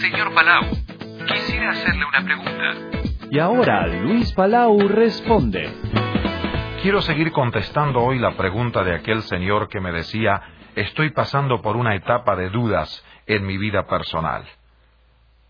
Señor 0.00 0.34
Palau, 0.34 0.64
quisiera 1.26 1.70
hacerle 1.70 2.04
una 2.04 2.24
pregunta. 2.24 3.28
Y 3.30 3.38
ahora 3.38 3.86
Luis 3.86 4.32
Palau 4.32 4.78
responde. 4.88 5.72
Quiero 6.82 7.00
seguir 7.00 7.32
contestando 7.32 8.00
hoy 8.00 8.18
la 8.18 8.32
pregunta 8.36 8.82
de 8.82 8.94
aquel 8.94 9.22
señor 9.22 9.68
que 9.68 9.80
me 9.80 9.92
decía, 9.92 10.42
estoy 10.74 11.10
pasando 11.10 11.62
por 11.62 11.76
una 11.76 11.94
etapa 11.94 12.36
de 12.36 12.50
dudas 12.50 13.04
en 13.26 13.46
mi 13.46 13.56
vida 13.56 13.86
personal. 13.86 14.44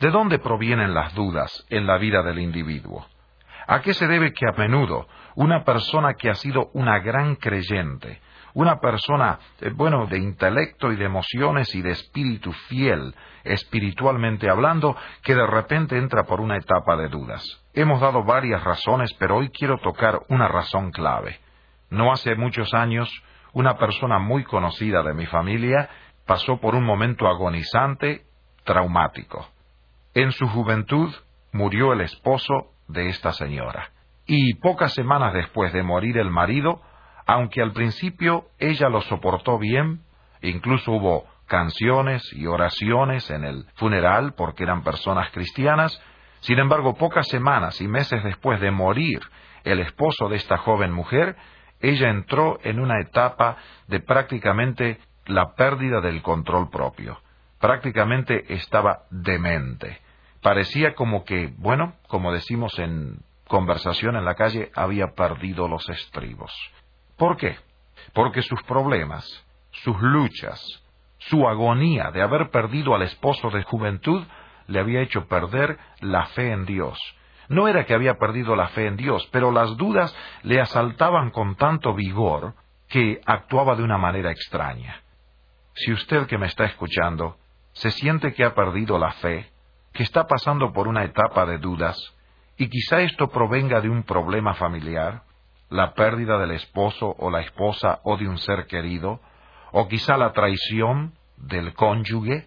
¿De 0.00 0.10
dónde 0.10 0.38
provienen 0.38 0.92
las 0.92 1.14
dudas 1.14 1.64
en 1.70 1.86
la 1.86 1.98
vida 1.98 2.22
del 2.22 2.38
individuo? 2.38 3.06
¿A 3.68 3.82
qué 3.82 3.94
se 3.94 4.06
debe 4.06 4.32
que 4.32 4.46
a 4.46 4.52
menudo 4.56 5.06
una 5.34 5.64
persona 5.64 6.14
que 6.14 6.30
ha 6.30 6.34
sido 6.34 6.70
una 6.74 6.98
gran 7.00 7.36
creyente, 7.36 8.20
una 8.56 8.80
persona, 8.80 9.38
eh, 9.60 9.70
bueno, 9.70 10.06
de 10.06 10.16
intelecto 10.16 10.90
y 10.90 10.96
de 10.96 11.04
emociones 11.04 11.74
y 11.74 11.82
de 11.82 11.90
espíritu 11.90 12.52
fiel, 12.52 13.14
espiritualmente 13.44 14.48
hablando, 14.48 14.96
que 15.22 15.34
de 15.34 15.46
repente 15.46 15.98
entra 15.98 16.24
por 16.24 16.40
una 16.40 16.56
etapa 16.56 16.96
de 16.96 17.08
dudas? 17.10 17.44
Hemos 17.74 18.00
dado 18.00 18.24
varias 18.24 18.64
razones, 18.64 19.12
pero 19.18 19.36
hoy 19.36 19.50
quiero 19.50 19.76
tocar 19.76 20.20
una 20.30 20.48
razón 20.48 20.90
clave. 20.90 21.38
No 21.90 22.10
hace 22.10 22.34
muchos 22.34 22.72
años, 22.72 23.10
una 23.52 23.76
persona 23.76 24.18
muy 24.18 24.42
conocida 24.44 25.02
de 25.02 25.12
mi 25.12 25.26
familia 25.26 25.90
pasó 26.26 26.56
por 26.58 26.74
un 26.74 26.84
momento 26.84 27.28
agonizante, 27.28 28.22
traumático. 28.64 29.46
En 30.14 30.32
su 30.32 30.48
juventud 30.48 31.14
murió 31.52 31.92
el 31.92 32.00
esposo 32.00 32.72
de 32.88 33.10
esta 33.10 33.32
señora. 33.32 33.90
Y 34.24 34.54
pocas 34.54 34.94
semanas 34.94 35.34
después 35.34 35.74
de 35.74 35.82
morir 35.82 36.16
el 36.16 36.30
marido, 36.30 36.80
aunque 37.26 37.60
al 37.60 37.72
principio 37.72 38.46
ella 38.58 38.88
lo 38.88 39.00
soportó 39.02 39.58
bien, 39.58 40.00
incluso 40.42 40.92
hubo 40.92 41.26
canciones 41.46 42.22
y 42.32 42.46
oraciones 42.46 43.30
en 43.30 43.44
el 43.44 43.66
funeral 43.74 44.34
porque 44.34 44.62
eran 44.64 44.82
personas 44.82 45.30
cristianas, 45.32 46.00
sin 46.40 46.58
embargo, 46.58 46.94
pocas 46.94 47.26
semanas 47.28 47.80
y 47.80 47.88
meses 47.88 48.22
después 48.22 48.60
de 48.60 48.70
morir 48.70 49.20
el 49.64 49.80
esposo 49.80 50.28
de 50.28 50.36
esta 50.36 50.58
joven 50.58 50.92
mujer, 50.92 51.36
ella 51.80 52.08
entró 52.08 52.58
en 52.62 52.78
una 52.78 53.00
etapa 53.00 53.56
de 53.88 54.00
prácticamente 54.00 55.00
la 55.26 55.54
pérdida 55.54 56.00
del 56.00 56.22
control 56.22 56.70
propio. 56.70 57.20
Prácticamente 57.58 58.54
estaba 58.54 59.02
demente. 59.10 60.00
Parecía 60.40 60.94
como 60.94 61.24
que, 61.24 61.52
bueno, 61.56 61.94
como 62.06 62.32
decimos 62.32 62.78
en 62.78 63.18
conversación 63.48 64.16
en 64.16 64.24
la 64.24 64.36
calle, 64.36 64.70
había 64.74 65.14
perdido 65.14 65.66
los 65.66 65.88
estribos. 65.88 66.52
¿Por 67.16 67.36
qué? 67.36 67.56
Porque 68.12 68.42
sus 68.42 68.62
problemas, 68.64 69.24
sus 69.70 70.00
luchas, 70.00 70.60
su 71.18 71.48
agonía 71.48 72.10
de 72.10 72.22
haber 72.22 72.50
perdido 72.50 72.94
al 72.94 73.02
esposo 73.02 73.50
de 73.50 73.62
juventud 73.62 74.24
le 74.66 74.80
había 74.80 75.00
hecho 75.00 75.26
perder 75.26 75.78
la 76.00 76.26
fe 76.26 76.52
en 76.52 76.66
Dios. 76.66 76.98
No 77.48 77.68
era 77.68 77.86
que 77.86 77.94
había 77.94 78.14
perdido 78.14 78.56
la 78.56 78.68
fe 78.68 78.86
en 78.86 78.96
Dios, 78.96 79.28
pero 79.32 79.52
las 79.52 79.76
dudas 79.76 80.14
le 80.42 80.60
asaltaban 80.60 81.30
con 81.30 81.56
tanto 81.56 81.94
vigor 81.94 82.54
que 82.88 83.20
actuaba 83.24 83.76
de 83.76 83.82
una 83.82 83.98
manera 83.98 84.30
extraña. 84.30 85.02
Si 85.74 85.92
usted 85.92 86.26
que 86.26 86.38
me 86.38 86.46
está 86.46 86.64
escuchando 86.64 87.36
se 87.72 87.90
siente 87.90 88.32
que 88.32 88.42
ha 88.42 88.54
perdido 88.54 88.98
la 88.98 89.12
fe, 89.12 89.50
que 89.92 90.02
está 90.02 90.26
pasando 90.26 90.72
por 90.72 90.88
una 90.88 91.04
etapa 91.04 91.44
de 91.44 91.58
dudas, 91.58 91.96
y 92.56 92.68
quizá 92.68 93.02
esto 93.02 93.28
provenga 93.28 93.82
de 93.82 93.90
un 93.90 94.02
problema 94.02 94.54
familiar, 94.54 95.22
la 95.68 95.94
pérdida 95.94 96.38
del 96.38 96.52
esposo 96.52 97.14
o 97.18 97.30
la 97.30 97.40
esposa 97.40 98.00
o 98.04 98.16
de 98.16 98.28
un 98.28 98.38
ser 98.38 98.66
querido, 98.66 99.20
o 99.72 99.88
quizá 99.88 100.16
la 100.16 100.32
traición 100.32 101.14
del 101.36 101.74
cónyuge, 101.74 102.46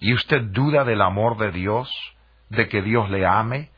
y 0.00 0.14
usted 0.14 0.42
duda 0.50 0.84
del 0.84 1.00
amor 1.00 1.36
de 1.38 1.52
Dios, 1.52 1.90
de 2.48 2.68
que 2.68 2.82
Dios 2.82 3.10
le 3.10 3.26
ame, 3.26 3.70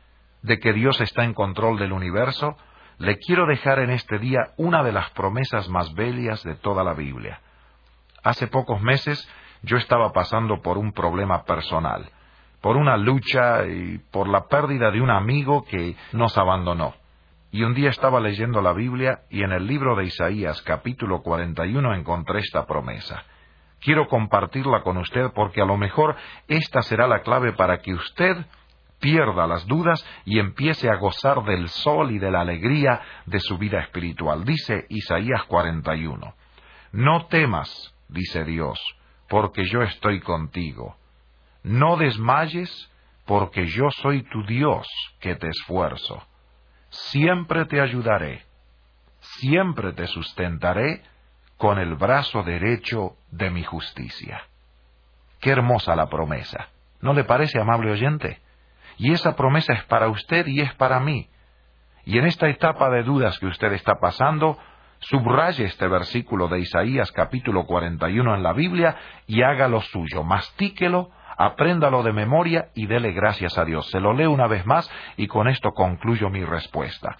de 0.42 0.58
que 0.58 0.72
Dios 0.72 1.00
está 1.00 1.24
en 1.24 1.34
control 1.34 1.78
del 1.78 1.92
universo, 1.92 2.56
le 2.98 3.18
quiero 3.18 3.46
dejar 3.46 3.78
en 3.80 3.90
este 3.90 4.18
día 4.18 4.52
una 4.56 4.82
de 4.82 4.92
las 4.92 5.10
promesas 5.10 5.68
más 5.68 5.92
bellas 5.94 6.42
de 6.44 6.54
toda 6.54 6.84
la 6.84 6.94
Biblia. 6.94 7.40
Hace 8.22 8.46
pocos 8.46 8.80
meses 8.80 9.28
yo 9.62 9.76
estaba 9.76 10.12
pasando 10.12 10.60
por 10.62 10.78
un 10.78 10.92
problema 10.92 11.44
personal, 11.44 12.08
por 12.60 12.76
una 12.76 12.96
lucha 12.96 13.66
y 13.66 13.98
por 13.98 14.28
la 14.28 14.46
pérdida 14.46 14.90
de 14.90 15.00
un 15.00 15.10
amigo 15.10 15.64
que 15.64 15.96
nos 16.12 16.36
abandonó. 16.38 16.94
Y 17.54 17.62
un 17.62 17.72
día 17.72 17.90
estaba 17.90 18.18
leyendo 18.18 18.60
la 18.60 18.72
Biblia 18.72 19.20
y 19.30 19.44
en 19.44 19.52
el 19.52 19.64
libro 19.64 19.94
de 19.94 20.06
Isaías 20.06 20.60
capítulo 20.62 21.22
41 21.22 21.94
encontré 21.94 22.40
esta 22.40 22.66
promesa. 22.66 23.22
Quiero 23.78 24.08
compartirla 24.08 24.82
con 24.82 24.96
usted 24.96 25.30
porque 25.32 25.62
a 25.62 25.64
lo 25.64 25.76
mejor 25.76 26.16
esta 26.48 26.82
será 26.82 27.06
la 27.06 27.22
clave 27.22 27.52
para 27.52 27.78
que 27.78 27.94
usted 27.94 28.44
pierda 28.98 29.46
las 29.46 29.68
dudas 29.68 30.04
y 30.24 30.40
empiece 30.40 30.90
a 30.90 30.96
gozar 30.96 31.44
del 31.44 31.68
sol 31.68 32.10
y 32.10 32.18
de 32.18 32.32
la 32.32 32.40
alegría 32.40 33.00
de 33.26 33.38
su 33.38 33.56
vida 33.56 33.78
espiritual. 33.78 34.44
Dice 34.44 34.86
Isaías 34.88 35.44
41. 35.44 36.34
No 36.90 37.26
temas, 37.26 37.94
dice 38.08 38.42
Dios, 38.42 38.80
porque 39.28 39.62
yo 39.66 39.82
estoy 39.82 40.18
contigo. 40.18 40.96
No 41.62 41.96
desmayes, 41.98 42.90
porque 43.24 43.66
yo 43.66 43.90
soy 44.02 44.24
tu 44.24 44.44
Dios 44.44 44.88
que 45.20 45.36
te 45.36 45.46
esfuerzo. 45.50 46.20
Siempre 46.94 47.64
te 47.64 47.80
ayudaré, 47.80 48.42
siempre 49.18 49.92
te 49.94 50.06
sustentaré 50.06 51.02
con 51.56 51.78
el 51.78 51.96
brazo 51.96 52.44
derecho 52.44 53.16
de 53.32 53.50
mi 53.50 53.64
justicia. 53.64 54.42
Qué 55.40 55.50
hermosa 55.50 55.96
la 55.96 56.08
promesa. 56.08 56.68
¿No 57.00 57.12
le 57.12 57.24
parece, 57.24 57.60
amable 57.60 57.90
oyente? 57.90 58.40
Y 58.96 59.12
esa 59.12 59.34
promesa 59.34 59.72
es 59.72 59.82
para 59.84 60.08
usted 60.08 60.46
y 60.46 60.60
es 60.60 60.72
para 60.74 61.00
mí. 61.00 61.28
Y 62.04 62.18
en 62.18 62.26
esta 62.26 62.48
etapa 62.48 62.88
de 62.90 63.02
dudas 63.02 63.40
que 63.40 63.46
usted 63.46 63.72
está 63.72 63.98
pasando, 63.98 64.56
subraye 65.00 65.64
este 65.64 65.88
versículo 65.88 66.46
de 66.46 66.60
Isaías 66.60 67.10
capítulo 67.10 67.66
41 67.66 68.36
en 68.36 68.42
la 68.44 68.52
Biblia 68.52 68.96
y 69.26 69.42
hágalo 69.42 69.80
suyo, 69.80 70.22
mastíquelo, 70.22 71.10
apréndalo 71.36 72.02
de 72.02 72.12
memoria 72.12 72.68
y 72.74 72.86
dele 72.86 73.12
gracias 73.12 73.58
a 73.58 73.64
Dios. 73.64 73.88
Se 73.90 74.00
lo 74.00 74.12
leo 74.12 74.30
una 74.30 74.46
vez 74.46 74.64
más 74.66 74.90
y 75.16 75.26
con 75.26 75.48
esto 75.48 75.72
concluyo 75.72 76.30
mi 76.30 76.44
respuesta. 76.44 77.16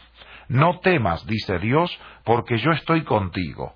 No 0.48 0.80
temas, 0.80 1.26
dice 1.26 1.58
Dios, 1.58 1.98
porque 2.25 2.58
yo 2.58 2.72
estoy 2.72 3.02
contigo. 3.02 3.75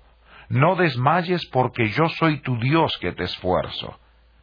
No 0.49 0.75
desmayes 0.75 1.45
porque 1.47 1.89
yo 1.89 2.09
soy 2.09 2.41
tu 2.41 2.57
Dios 2.57 2.97
que 2.99 3.11
te 3.11 3.23
esfuerzo. 3.23 3.99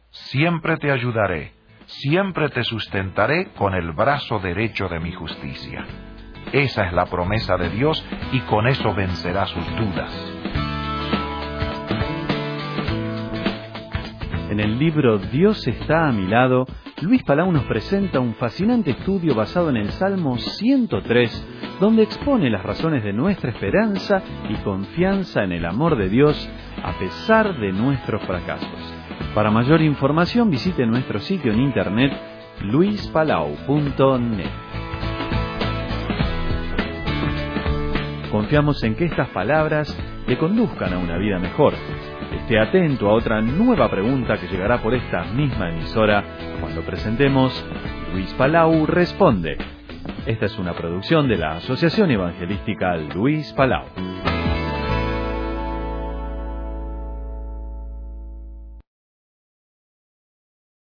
Siempre 0.09 0.77
te 0.77 0.91
ayudaré, 0.91 1.51
siempre 1.85 2.49
te 2.49 2.63
sustentaré 2.63 3.49
con 3.53 3.73
el 3.73 3.91
brazo 3.91 4.39
derecho 4.39 4.87
de 4.87 4.99
mi 4.99 5.11
justicia. 5.11 5.85
Esa 6.53 6.85
es 6.85 6.93
la 6.93 7.05
promesa 7.05 7.57
de 7.57 7.69
Dios 7.69 8.03
y 8.31 8.39
con 8.41 8.67
eso 8.67 8.93
vencerá 8.93 9.45
sus 9.47 9.75
dudas. 9.75 10.36
En 14.57 14.63
el 14.63 14.79
libro 14.79 15.19
Dios 15.19 15.67
está 15.67 16.07
a 16.07 16.11
mi 16.11 16.25
lado, 16.25 16.65
Luis 17.03 17.21
Palau 17.21 17.51
nos 17.51 17.65
presenta 17.65 18.19
un 18.19 18.33
fascinante 18.33 18.89
estudio 18.89 19.35
basado 19.35 19.69
en 19.69 19.77
el 19.77 19.91
Salmo 19.91 20.35
103, 20.39 21.77
donde 21.79 22.01
expone 22.01 22.49
las 22.49 22.63
razones 22.63 23.03
de 23.03 23.13
nuestra 23.13 23.51
esperanza 23.51 24.23
y 24.49 24.55
confianza 24.63 25.43
en 25.43 25.51
el 25.51 25.63
amor 25.63 25.95
de 25.95 26.09
Dios 26.09 26.49
a 26.83 26.97
pesar 26.97 27.59
de 27.59 27.71
nuestros 27.71 28.19
fracasos. 28.23 28.95
Para 29.35 29.51
mayor 29.51 29.79
información 29.83 30.49
visite 30.49 30.87
nuestro 30.87 31.19
sitio 31.19 31.53
en 31.53 31.61
internet 31.61 32.19
luispalau.net. 32.61 34.49
Confiamos 38.31 38.83
en 38.83 38.95
que 38.95 39.05
estas 39.05 39.29
palabras 39.29 39.95
le 40.25 40.35
conduzcan 40.35 40.93
a 40.93 40.97
una 40.97 41.19
vida 41.19 41.37
mejor 41.37 41.75
Esté 42.37 42.59
atento 42.59 43.09
a 43.09 43.13
otra 43.13 43.41
nueva 43.41 43.89
pregunta 43.89 44.37
que 44.37 44.47
llegará 44.47 44.81
por 44.81 44.93
esta 44.93 45.23
misma 45.25 45.69
emisora 45.69 46.23
cuando 46.61 46.81
presentemos 46.81 47.65
Luis 48.13 48.31
Palau 48.35 48.85
Responde. 48.85 49.57
Esta 50.25 50.45
es 50.45 50.57
una 50.57 50.73
producción 50.73 51.27
de 51.27 51.37
la 51.37 51.57
Asociación 51.57 52.11
Evangelística 52.11 52.95
Luis 52.95 53.51
Palau. 53.53 53.85